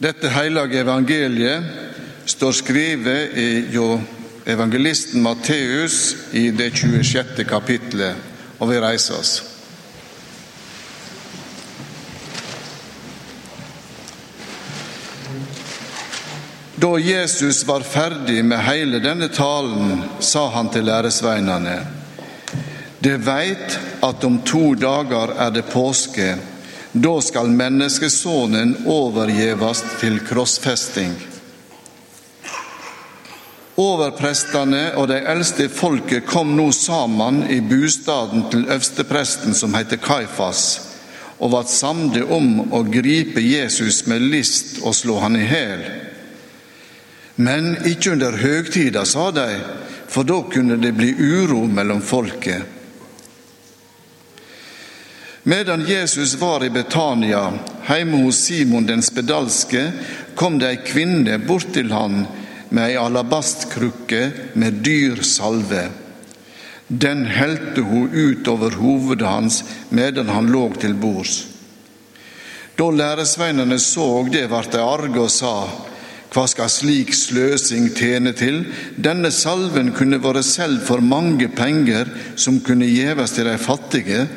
[0.00, 1.64] Dette hellige evangeliet
[2.24, 3.34] står skrevet
[3.68, 3.98] jo
[4.48, 7.44] evangelisten Matteus i det 26.
[7.44, 8.16] kapitlet,
[8.56, 9.32] og vi reiser oss.
[16.80, 21.76] Da Jesus var ferdig med hele denne talen, sa han til læresveinene.:
[23.04, 26.38] De veit at om to dager er det påske.
[26.92, 31.12] Da skal menneskesonen overgjevast til krossfesting.
[33.78, 40.64] Overprestene og de eldste folket kom nå sammen i bostaden til øverstepresten som heter Kaifas,
[41.38, 45.86] og var samde om å gripe Jesus med list og slå han i hæl.
[47.38, 49.46] Men ikke under høgtida, sa de,
[50.10, 52.79] for da kunne det bli uro mellom folket.
[55.42, 57.52] Medan Jesus var i Betania,
[57.88, 59.92] hjemme hos Simon den spedalske,
[60.34, 62.26] kom det ei kvinne bort til han
[62.68, 64.20] med ei alabastkrukke
[64.60, 65.86] med dyr salve.
[66.88, 71.46] Den helte hun ut over hovedet hans medan han lå til bords.
[72.76, 75.54] Da læresveinene så det, ble de arge og sa:"
[76.30, 78.60] Hva skal slik sløsing tjene til?
[78.94, 82.06] Denne salven kunne vært solgt for mange penger
[82.36, 84.28] som kunne gjeves til de fattige.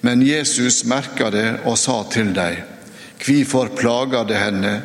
[0.00, 2.62] Men Jesus merka det og sa til dem,
[3.20, 4.80] Hvorfor plager det henne?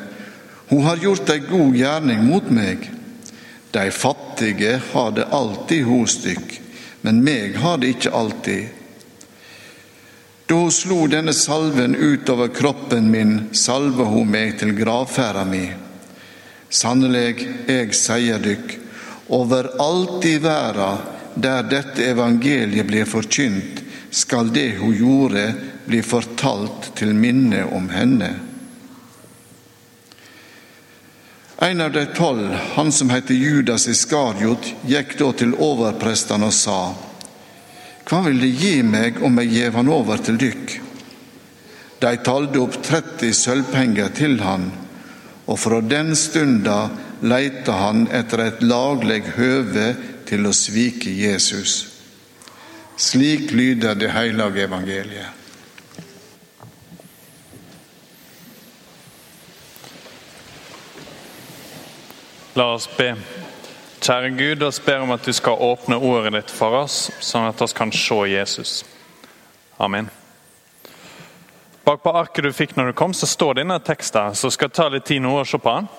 [0.68, 2.90] Hun har gjort ei god gjerning mot meg.
[3.72, 6.58] De fattige har det alltid hos dykk,
[7.06, 8.68] men meg har det ikke alltid.
[10.46, 15.64] Da hun slo denne salven utover kroppen min, salva hun meg til gravferda mi.
[16.70, 18.76] Sannelig, jeg sier dykk,
[19.34, 20.92] overalt i verda
[21.36, 23.85] der dette evangeliet blir forkynt,
[24.16, 25.54] skal det hun gjorde,
[25.86, 28.30] bli fortalt til minne om henne.
[31.60, 36.94] En av de tolv, han som heter Judas Iskariot, gikk da til overprestene og sa:"
[38.06, 40.76] Hva vil De gi meg om jeg gjev han over til dykk?
[42.00, 44.70] De talte opp 30 sølvpenger til han,
[45.48, 46.90] og fra den stunda
[47.22, 49.90] leita han etter et lagleg høve
[50.30, 51.95] til å svike Jesus.
[52.96, 55.28] Slik lyder det hellige evangeliet.
[62.54, 63.16] La oss be.
[64.00, 67.60] Kjære Gud, oss ber om at du skal åpne ordet ditt for oss, sånn at
[67.60, 68.86] vi kan se Jesus.
[69.78, 70.08] Amen.
[71.84, 74.78] Bak på arket du fikk når du kom, så står denne teksten, så skal jeg
[74.78, 75.90] ta litt tid nå og se på den.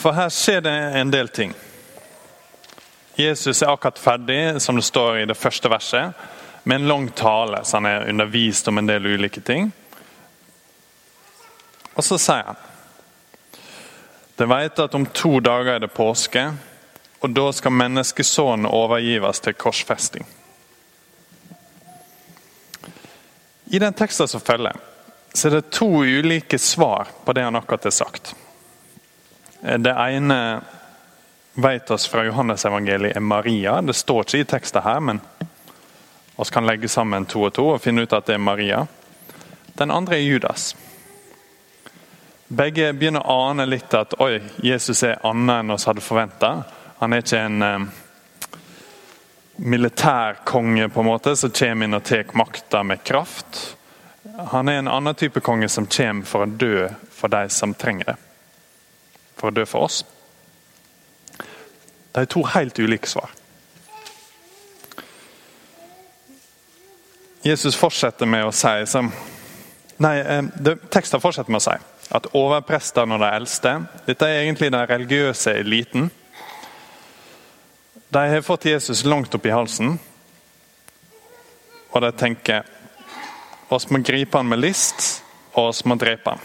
[0.00, 1.52] For her skjer det en del ting.
[3.20, 6.12] Jesus er akkurat ferdig, som det står i det første verset,
[6.64, 9.70] med en lang tale, så han er undervist om en del ulike ting.
[11.94, 12.66] Og så sier han
[14.36, 16.46] Det vet at om to dager er det påske,
[17.20, 20.24] og da skal menneskesonen overgives til korsfesting.
[23.66, 24.78] I den teksten som følger,
[25.34, 28.34] så er det to ulike svar på det han akkurat har sagt.
[29.60, 30.38] Det ene
[31.54, 33.80] vet oss fra Johannes-evangeliet er Maria.
[33.82, 35.20] Det står ikke i teksten her, men
[36.36, 38.84] vi kan legge sammen to og to og finne ut at det er Maria.
[39.78, 40.76] Den andre er Judas.
[42.48, 46.62] Begge begynner å ane litt at oi, Jesus er annet enn oss hadde forventa.
[46.98, 47.84] Han er ikke en eh,
[49.56, 53.76] militærkonge på en måte, som kommer inn og tar makta med kraft.
[54.50, 58.10] Han er en annen type konge som kommer for å dø for de som trenger
[58.12, 58.16] det.
[59.38, 60.02] For å dø for oss.
[62.10, 63.30] Det er to helt ulike svar.
[67.42, 69.12] Jesus fortsetter med å si som,
[70.00, 71.76] Nei, eh, det, teksten fortsetter med å si
[72.10, 73.74] at overprestene og de eldste
[74.06, 76.10] Dette er egentlig den religiøse eliten.
[78.10, 79.98] De har fått Jesus langt opp i halsen,
[81.92, 82.66] og de tenker
[83.70, 85.22] oss må gripe han med list,
[85.54, 86.42] og oss må drepe han.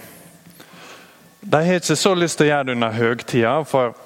[1.42, 3.98] De har ikke så lyst til å gjøre det under høgtida, for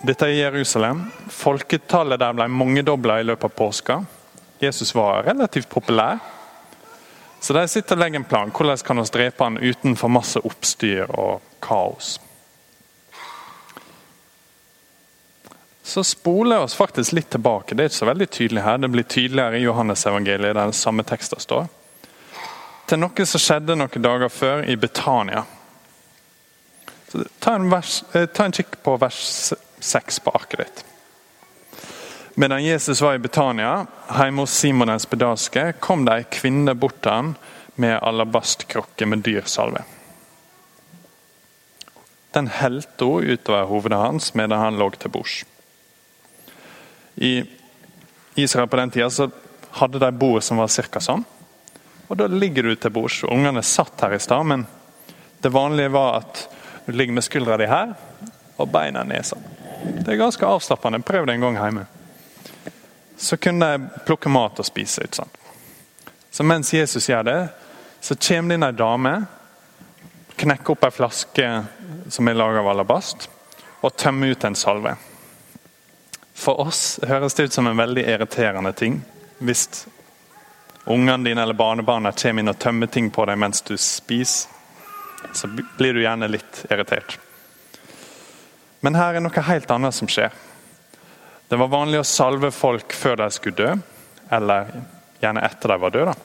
[0.00, 1.04] dette er Jerusalem.
[1.28, 3.98] Folketallet der ble mangedobla i løpet av påska.
[4.60, 6.18] Jesus var relativt populær.
[7.40, 8.52] Så de sitter og legger en plan.
[8.52, 12.18] Hvordan kan vi drepe han uten for masse oppstyr og kaos?
[15.82, 17.74] Så spoler vi oss faktisk litt tilbake.
[17.74, 18.76] Det er ikke så veldig tydelig her.
[18.78, 21.66] Det blir tydeligere i Johannes-evangeliet, der den samme teksten står.
[22.86, 25.44] Til noe som skjedde noen dager før i Betania.
[27.10, 30.84] Så ta, en vers, eh, ta en kikk på vers 6 på arket ditt.
[32.34, 33.86] Medan Jesus var i Betania,
[34.16, 37.32] hjemme hos Simon den spedalske, kom det ei kvinne bort til han
[37.80, 39.82] med alabastkrukke med dyrsalve.
[42.30, 45.42] Den helte hun utover hovedet hans medan han lå til bords.
[47.16, 47.42] I
[48.38, 49.28] Israel på den tida så
[49.82, 51.00] hadde de bord som var ca.
[51.00, 51.24] sånn.
[52.08, 53.22] Og Da ligger du til bords.
[53.24, 54.66] Ungene satt her i stad, men
[55.42, 56.48] det vanlige var at
[56.86, 57.94] du ligger med skuldra di her
[58.56, 59.49] og beina ned sånn.
[59.82, 61.02] Det er ganske avslappende.
[61.02, 61.86] Prøv det en gang hjemme.
[63.16, 65.04] Så kunne de plukke mat og spise.
[65.04, 65.36] ikke sant?
[66.30, 67.48] Så mens Jesus gjør det,
[68.00, 69.14] så kommer det inn ei dame,
[70.40, 71.48] knekker opp ei flaske
[72.08, 73.28] som er laga av alabast,
[73.80, 74.94] og tømmer ut en salve.
[76.34, 79.02] For oss høres det ut som en veldig irriterende ting
[79.44, 79.86] hvis
[80.88, 84.48] ungene dine eller barnebarna kommer inn og tømmer ting på deg mens du spiser.
[85.36, 87.18] Så blir du gjerne litt irritert.
[88.80, 90.32] Men her er noe helt annet som skjer.
[91.50, 93.70] Det var vanlig å salve folk før de skulle dø,
[94.30, 94.70] eller
[95.20, 96.16] gjerne etter de var døde.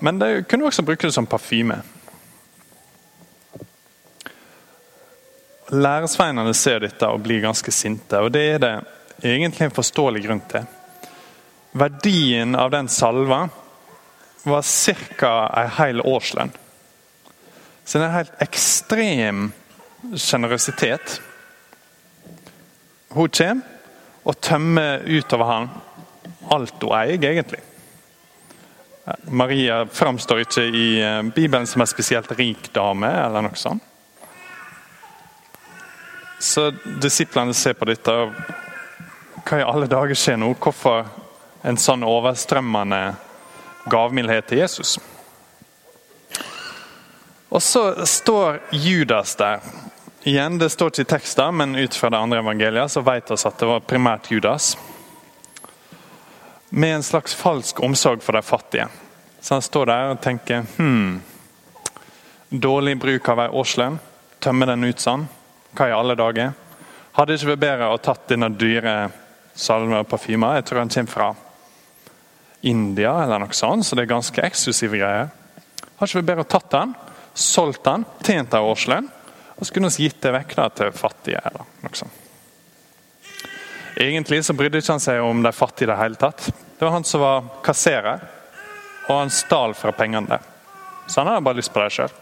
[0.00, 1.80] Men de kunne også bruke det som parfyme.
[5.74, 8.74] Læresveinene ser dette og blir ganske sinte, og det er det
[9.26, 10.68] egentlig en forståelig grunn til.
[11.78, 13.48] Verdien av den salva
[14.48, 14.62] var
[15.18, 15.34] ca.
[15.60, 16.54] en hel årslønn.
[17.84, 19.48] Så det er en helt ekstrem
[20.14, 21.18] sjenerøsitet.
[23.08, 23.62] Hun kommer
[24.28, 25.68] og tømmer utover ham
[26.52, 27.60] alt hun eier, egentlig.
[29.32, 33.84] Maria framstår ikke i eh, Bibelen som en spesielt rik dame, eller noe sånt.
[36.38, 36.68] Så
[37.02, 38.36] disiplene ser på dette og
[39.48, 40.50] Hva i alle dager skjer nå?
[40.60, 41.06] Hvorfor
[41.64, 43.14] en sånn overstrømmende
[43.88, 44.98] gavmildhet til Jesus?
[47.48, 49.64] Og så står Judas der
[50.22, 53.36] Igjen, Det står ikke i teksten, men ut fra det andre evangeliet så vet vi
[53.38, 54.72] at det var primært Judas.
[56.70, 58.88] Med en slags falsk omsorg for de fattige.
[59.40, 61.20] Så han står der og tenker hmm,
[62.50, 63.98] Dårlig bruk av ei årslønn.
[64.40, 65.26] Tømme den ut sånn.
[65.76, 66.54] Hva i alle dager?
[67.14, 68.94] Hadde ikke vært bedre å tatt denne dyre
[69.54, 70.56] salven og parfymer?
[70.56, 71.28] Jeg tror han kommer fra
[72.66, 75.30] India eller noe sånt, så det er ganske eksklusive greier.
[76.00, 76.96] Har ikke vært bedre å tatt den,
[77.38, 79.12] solgt den, tjent ei årslønn
[79.58, 81.40] og så kunne vi gitt det vekk da, til fattige.
[81.44, 82.24] eller noe sånt.
[83.98, 86.44] Egentlig så brydde ikke han seg om de fattige i det hele tatt.
[86.78, 88.20] Det var han som var kasserer,
[89.08, 90.44] og han stal fra pengene der.
[91.08, 92.14] Så han hadde bare lyst på det sjøl.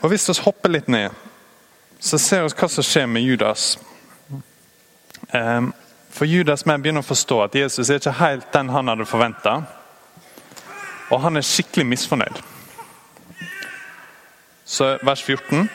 [0.00, 1.12] Og Hvis vi hopper litt ned,
[2.00, 3.78] så ser vi hva som skjer med Judas.
[5.32, 5.72] Ehm,
[6.12, 9.54] for Judas med begynner å forstå at Jesus er ikke helt den han hadde forventa.
[11.10, 12.53] Og han er skikkelig misfornøyd.
[14.74, 15.68] Så vers 14.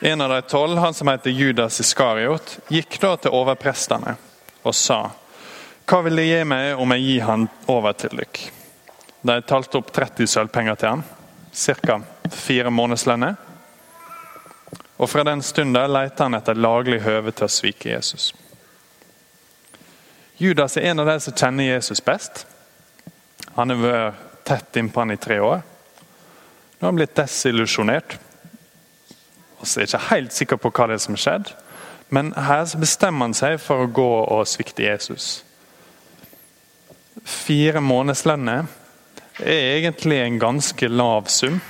[0.00, 4.14] En av de tolv, han som heter Judas Iskariot, gikk da til overprestene
[4.64, 5.10] og sa
[5.84, 8.46] Hva vil de gi meg om jeg gir han over til dere?
[9.20, 11.02] De talte opp 30 sølvpenger til han,
[11.52, 11.98] ca.
[12.32, 13.36] fire månedslønner.
[14.96, 18.30] Og fra den stunden lette han etter laglig høve til å svike Jesus.
[20.40, 22.46] Judas er en av de som kjenner Jesus best.
[23.60, 25.60] Han har vært tett innpå han i tre år.
[26.78, 28.16] Nå har han blitt desillusjonert.
[29.60, 31.52] Og så er ikke helt sikker på hva det er som har skjedd.
[32.12, 35.42] Men her bestemmer han seg for å gå og svikte Jesus.
[37.24, 38.66] Fire månedslønner
[39.40, 41.60] er egentlig en ganske lav sum.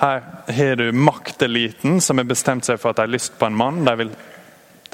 [0.00, 0.22] Her
[0.54, 3.82] har du makteliten som har bestemt seg for at de har lyst på en mann.
[3.84, 4.14] De, vil,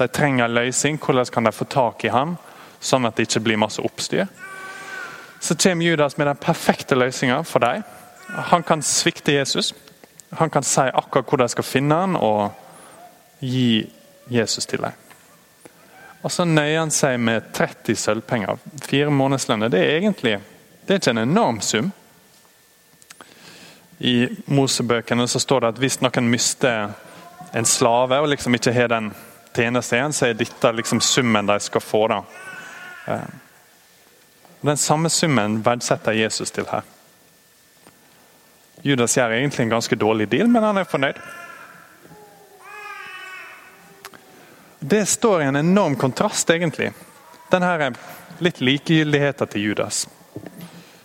[0.01, 0.99] de trenger en løsning.
[0.99, 2.35] Hvordan kan de få tak i ham,
[2.81, 4.27] sånn at det ikke blir masse oppstyr?
[5.39, 7.85] Så kommer Judas med den perfekte løsninga for dem.
[8.29, 9.75] Han kan svikte Jesus.
[10.31, 12.51] Han kan si akkurat hvor de skal finne han og
[13.41, 13.87] gi
[14.31, 14.93] Jesus til dem.
[16.23, 18.59] Og så nøyer han seg med 30 sølvpenger.
[18.83, 19.71] Fire månedslønner.
[19.71, 20.41] Det er egentlig
[20.87, 21.93] det er ikke en enorm sum.
[23.99, 26.93] I Mosebøkene så står det at hvis noen mister
[27.57, 29.09] en slave og liksom ikke har den
[29.57, 32.05] tjeneste igjen, så er dette liksom summen de skal få.
[32.13, 32.21] da.
[33.07, 33.27] Eh,
[34.61, 36.87] den samme summen verdsetter Jesus til her.
[38.87, 41.19] Judas gjør egentlig en ganske dårlig deal, men han er fornøyd.
[44.79, 46.93] Det står i en enorm kontrast, egentlig.
[47.51, 47.91] Denne
[48.39, 50.05] litt likegyldigheten til Judas.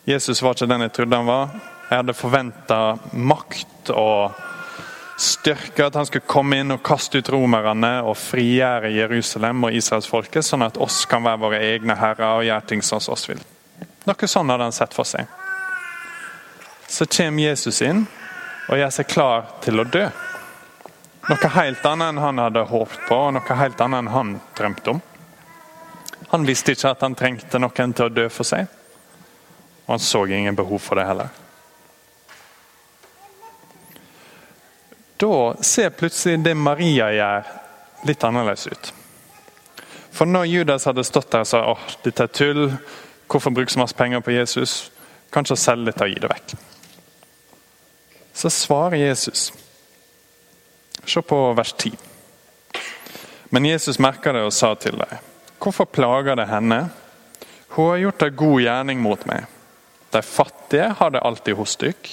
[0.05, 1.57] Jesus var ikke den jeg trodde han var.
[1.89, 2.79] Jeg hadde forventa
[3.17, 4.37] makt og
[5.17, 10.45] styrke, at han skulle komme inn og kaste ut romerne og frigjøre Jerusalem og israelsfolket,
[10.45, 13.41] sånn at oss kan være våre egne herrer og gjøre ting som oss vil.
[14.05, 15.40] Noe sånn hadde han sett for seg
[16.91, 18.03] så kommer Jesus inn
[18.67, 20.03] og gjør seg klar til å dø.
[21.29, 24.95] Noe helt annet enn han hadde håpet på, og noe helt annet enn han drømte
[24.95, 24.99] om.
[26.33, 28.67] Han visste ikke at han trengte noen til å dø for seg,
[29.85, 31.29] og han så ingen behov for det heller.
[35.21, 37.53] Da ser plutselig det Maria gjør,
[38.09, 38.91] litt annerledes ut.
[40.11, 42.65] For når Judas hadde stått der og sa åh, dette er tull,
[43.31, 44.91] hvorfor bruke så masse penger på Jesus,
[45.31, 46.57] kanskje selge litt og gi det vekk.
[48.41, 49.53] Så svarer Jesus
[51.05, 51.91] Se på vers 10.
[53.49, 55.17] Men Jesus merka det og sa til dem,
[55.61, 56.79] hvorfor plager det henne?
[57.75, 59.45] Hun har gjort en god gjerning mot meg.
[60.09, 62.09] De fattige har det alltid hos dykk,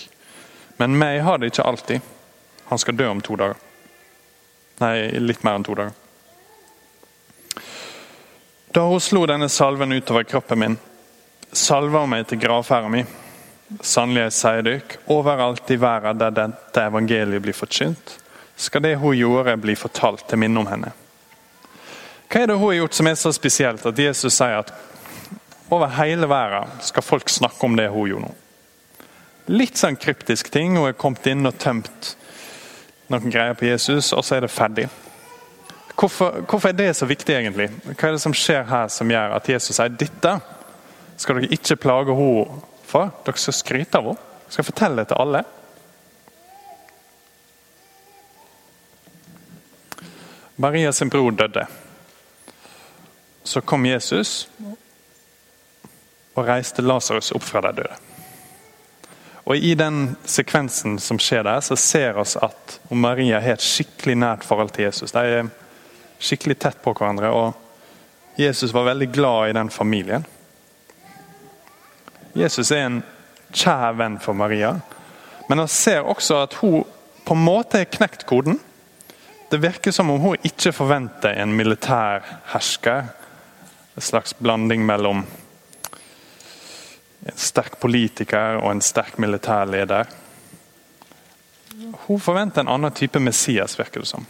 [0.77, 2.11] men meg har det ikke alltid.
[2.69, 3.57] Han skal dø om to dager.
[4.83, 5.97] Nei, litt mer enn to dager.
[8.77, 10.77] Da hun slo denne salven utover kroppen min,
[11.53, 13.07] salva hun meg til gravferda mi.
[13.85, 18.15] Sannelig, jeg sier dere, overalt i verden der dette evangeliet blir forkynt,
[18.57, 20.95] skal det hun gjorde, bli fortalt til minne om henne.
[22.29, 24.73] Hva er det hun har gjort som er så spesielt at Jesus sier at
[25.73, 28.35] over hele verden skal folk snakke om det hun gjorde nå?
[29.53, 30.77] Litt sånn kryptisk ting.
[30.77, 32.15] Hun er kommet inn og tømt
[33.09, 34.89] noen greier på Jesus, og så er det ferdig.
[35.99, 37.71] Hvorfor, hvorfor, er det så viktig, egentlig?
[37.89, 40.35] Hva er det som skjer her som gjør at Jesus sier dette
[41.19, 43.13] skal dere ikke plage henne for?
[43.25, 44.27] Dere skal skryte av henne?
[44.49, 45.45] Dere skal fortelle det til alle?
[50.59, 51.67] Maria sin bror døde.
[53.45, 54.49] Så kom Jesus
[56.35, 57.99] og reiste Lasarus opp fra de døde.
[59.49, 64.19] Og I den sekvensen som skjer der, så ser vi at Maria har et skikkelig
[64.21, 65.15] nært forhold til Jesus.
[65.15, 65.49] De er
[66.21, 70.27] skikkelig tett på hverandre, og Jesus var veldig glad i den familien.
[72.37, 73.03] Jesus er en
[73.55, 74.75] kjær venn for Maria,
[75.49, 76.85] men han ser også at hun
[77.25, 78.59] på en måte har knekt koden.
[79.51, 83.09] Det virker som om hun ikke forventer en militær hersker.
[83.97, 85.25] En slags blanding mellom
[87.29, 90.09] en sterk politiker og en sterk militær leder.
[92.07, 94.27] Hun forventer en annen type Messias, virker det som.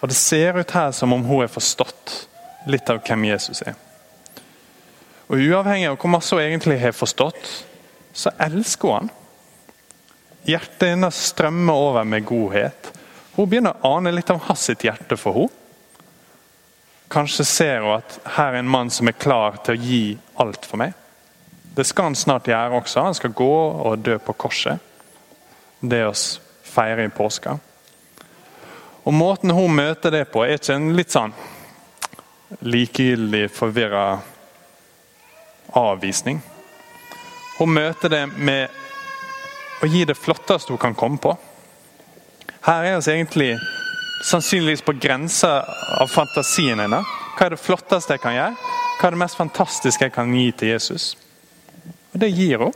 [0.00, 2.28] Og Det ser ut her som om hun har forstått
[2.66, 3.74] litt av hvem Jesus er.
[5.28, 7.50] Og Uavhengig av hvor masse hun egentlig har forstått,
[8.12, 9.12] så elsker hun han.
[10.44, 12.90] Hjertet hennes strømmer over med godhet.
[13.34, 15.60] Hun begynner å ane litt av hans sitt hjerte for henne.
[17.14, 20.04] Kanskje ser hun at her er en mann som er klar til å gi
[20.42, 20.94] alt for meg.
[21.74, 23.04] Det skal han snart gjøre også.
[23.06, 23.54] Han skal gå
[23.86, 24.82] og dø på korset.
[25.80, 26.12] Det å
[26.64, 27.56] feire i påska.
[29.04, 31.34] Og Måten hun møter det på, er ikke en litt sånn
[32.64, 34.04] likegyldig, forvirra
[35.78, 36.40] avvisning.
[37.58, 38.82] Hun møter det med
[39.82, 41.34] å gi det flotteste hun kan komme på.
[42.64, 43.50] Her er vi egentlig
[44.24, 45.58] sannsynligvis på grensa
[46.00, 47.10] av fantasien hennes.
[47.34, 48.70] Hva er det flotteste jeg kan gjøre?
[48.98, 51.10] Hva er det mest fantastiske jeg kan gi til Jesus?
[52.14, 52.72] Og det gir hun.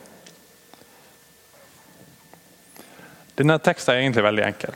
[3.38, 4.74] Denne teksten er egentlig veldig enkel.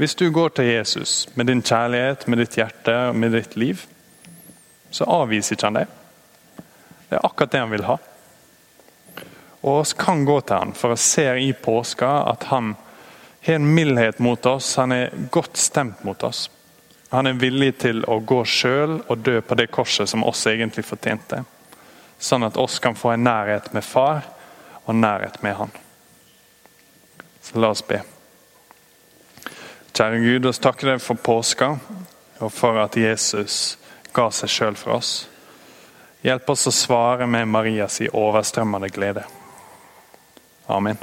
[0.00, 3.82] Hvis du går til Jesus med din kjærlighet, med ditt hjerte og med ditt liv,
[4.90, 5.99] så avviser ikke han deg.
[7.10, 7.98] Det er akkurat det han vil ha.
[9.60, 12.76] Og oss kan gå til han, for å se i påska at han
[13.42, 14.76] har en mildhet mot oss.
[14.76, 16.46] Han er godt stemt mot oss.
[17.10, 20.86] Han er villig til å gå sjøl og dø på det korset som oss egentlig
[20.86, 21.42] fortjente.
[22.20, 24.22] Sånn at oss kan få en nærhet med far
[24.84, 25.74] og nærhet med han.
[27.42, 28.04] Så la oss be.
[29.90, 31.74] Kjære Gud, oss takker deg for påska
[32.40, 33.74] og for at Jesus
[34.16, 35.29] ga seg sjøl for oss.
[36.22, 39.24] Hjelp oss å svare med Marias overstrømmende glede.
[40.66, 40.98] Amen.